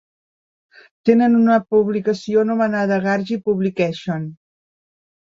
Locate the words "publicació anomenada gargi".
1.75-3.37